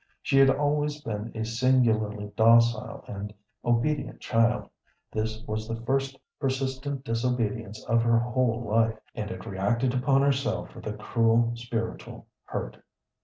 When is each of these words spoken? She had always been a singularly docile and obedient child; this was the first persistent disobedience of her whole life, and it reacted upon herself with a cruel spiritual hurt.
She 0.23 0.39
had 0.39 0.49
always 0.49 0.99
been 1.01 1.31
a 1.37 1.45
singularly 1.45 2.31
docile 2.35 3.03
and 3.07 3.31
obedient 3.63 4.19
child; 4.19 4.67
this 5.11 5.43
was 5.45 5.67
the 5.67 5.79
first 5.81 6.17
persistent 6.39 7.03
disobedience 7.03 7.83
of 7.85 8.01
her 8.01 8.17
whole 8.17 8.63
life, 8.63 8.97
and 9.13 9.29
it 9.29 9.45
reacted 9.45 9.93
upon 9.93 10.23
herself 10.23 10.73
with 10.73 10.87
a 10.87 10.93
cruel 10.97 11.51
spiritual 11.55 12.25
hurt. 12.45 12.77